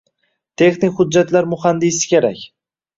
Texnik 0.61 0.97
hujjatlar 1.03 1.49
muhandisi 1.55 2.13
kerak 2.19 2.47